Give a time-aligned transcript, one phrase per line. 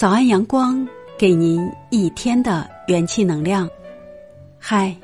[0.00, 3.68] 早安，阳光，给您一天的元气能量。
[4.58, 4.96] 嗨，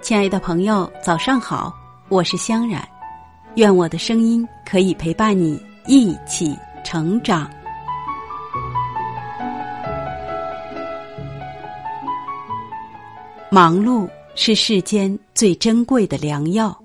[0.00, 1.74] 亲爱的朋友，早上好，
[2.08, 2.88] 我是香冉。
[3.56, 7.50] 愿我的声音可以陪伴你一起成长。
[13.50, 16.80] 忙碌是世间最珍贵的良药。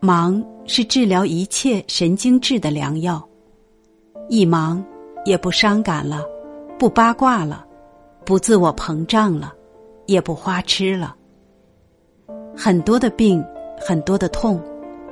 [0.00, 3.25] 忙是治疗一切神经质的良药，
[4.28, 4.84] 一忙
[5.24, 6.24] 也不伤感了，
[6.78, 7.64] 不八卦了，
[8.24, 9.52] 不自我膨胀了，
[10.06, 11.14] 也不花痴了。
[12.56, 13.44] 很多的病，
[13.78, 14.60] 很多的痛，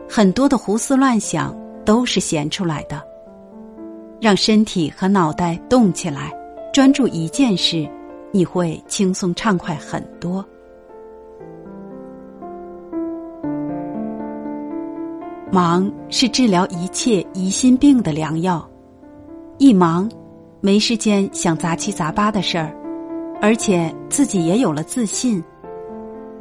[0.09, 3.03] 很多的胡思乱想，都是闲出来的。
[4.21, 6.33] 让身体和脑袋动起来，
[6.73, 7.89] 专注一件事，
[8.33, 10.45] 你会轻松畅快很多。
[15.53, 18.69] 忙是治疗一切疑心病的良药，
[19.59, 20.11] 一忙，
[20.61, 22.75] 没时间想杂七杂八的事儿，
[23.41, 25.43] 而且自己也有了自信，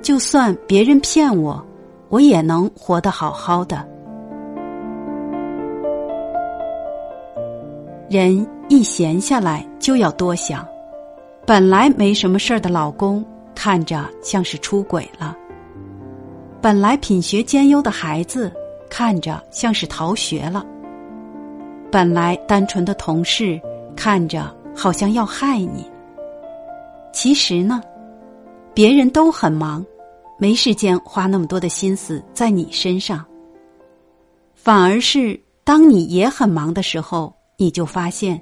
[0.02, 1.64] 就算别人骗我，
[2.10, 3.88] 我也能活得好好的。
[8.10, 10.68] 人一闲下来就要多想，
[11.46, 15.36] 本来没什么事儿的老公，看着像是出轨了；
[16.62, 18.52] 本来品学兼优的孩子。
[18.90, 20.64] 看着像是逃学了。
[21.94, 23.62] 本来单纯的同事，
[23.96, 25.86] 看着好像要害你。
[27.14, 27.80] 其实呢，
[28.74, 29.86] 别人都很忙，
[30.40, 33.24] 没时间花那么多的心思在你身上。
[34.56, 38.42] 反而是当你也很忙的时候，你就发现，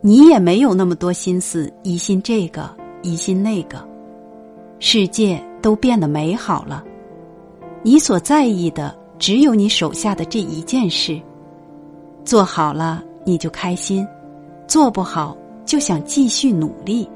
[0.00, 3.84] 你也没有那么多心思疑心这个疑心那个，
[4.78, 6.84] 世界都变得美好了，
[7.82, 8.96] 你所在意的。
[9.18, 11.20] 只有你手下的这一件事，
[12.28, 14.06] 做好了你就开心，
[14.66, 15.34] 做不好
[15.64, 17.08] 就想继续努力。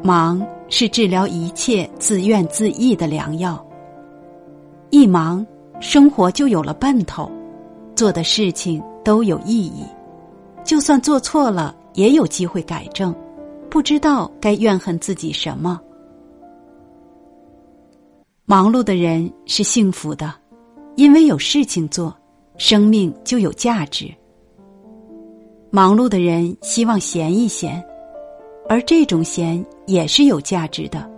[0.00, 3.60] 忙是治疗一切自怨自艾的良药。
[4.90, 5.44] 一忙，
[5.80, 7.28] 生活就有了奔头，
[7.96, 9.84] 做的事情都有意义，
[10.62, 13.12] 就算做错了也有机会改正，
[13.68, 15.80] 不知道该怨恨自己什么。
[18.44, 20.32] 忙碌的人是幸福的，
[20.96, 22.14] 因为有事情做，
[22.56, 24.12] 生命就有价值。
[25.70, 27.84] 忙碌的人希望闲一闲，
[28.68, 31.10] 而这种闲也是有价值的，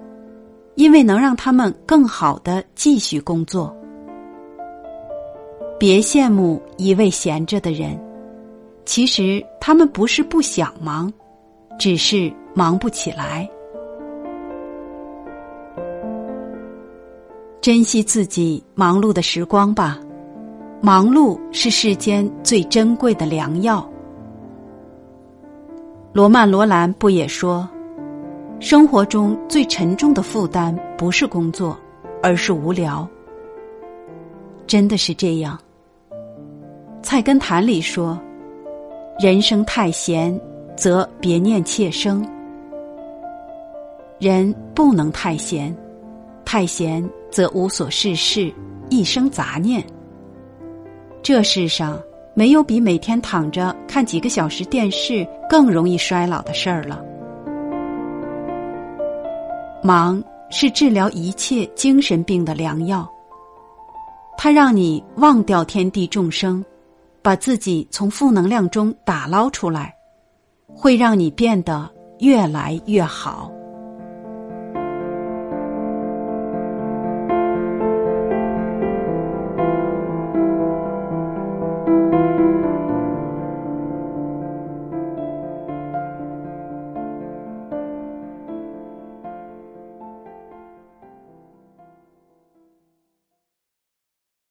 [0.77, 3.75] 因为能让他们更好的继续工作。
[5.79, 8.01] 别羡慕一味闲着的人，
[8.87, 11.13] 其实他们不是不想忙，
[11.79, 13.47] 只是忙不起来。
[17.67, 19.99] 珍惜自己忙碌的时光吧，
[20.81, 23.85] 忙碌是世间最珍贵的良药。
[26.13, 27.69] 罗曼·罗兰不也说，
[28.61, 31.77] 生活中最沉重的负担不是工作，
[32.23, 33.05] 而是无聊。
[34.69, 35.59] 真的是这样。
[37.03, 38.17] 菜根谭里说
[39.19, 40.41] ：“人生太闲，
[40.77, 42.25] 则别念妾生。”
[44.21, 45.77] 人不能太闲，
[46.45, 47.05] 太闲。
[47.31, 48.53] 则无所事事，
[48.89, 49.85] 一生杂念。
[51.23, 52.01] 这世上
[52.35, 57.03] 没有比每天躺着看几个小时电视更容易衰老的事儿了。
[59.83, 63.09] 忙是治疗一切精神病的良药。
[64.39, 66.65] 它让你忘掉天地众生，
[67.23, 69.95] 把自己从负能量中打捞出来，
[70.69, 73.51] 会让你变得越来越好。